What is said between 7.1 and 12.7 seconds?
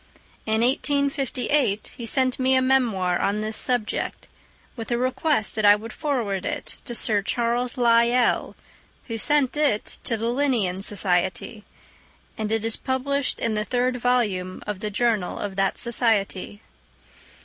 Charles Lyell, who sent it to the Linnean Society, and it